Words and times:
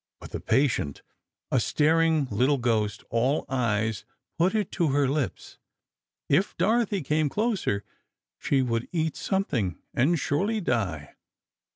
But 0.19 0.31
the 0.31 0.39
patient, 0.39 1.03
a 1.51 1.59
staring 1.59 2.25
little 2.31 2.57
ghost, 2.57 3.03
all 3.11 3.45
eyes, 3.47 4.03
put 4.39 4.55
it 4.55 4.71
to 4.71 4.87
her 4.87 5.07
lips. 5.07 5.59
If 6.27 6.57
Dorothy 6.57 7.03
came 7.03 7.29
closer, 7.29 7.83
she 8.39 8.63
would 8.63 8.87
eat 8.91 9.15
something, 9.15 9.77
and 9.93 10.17
surely 10.17 10.59
die. 10.59 11.13